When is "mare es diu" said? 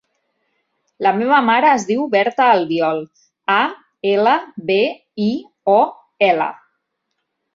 1.49-2.05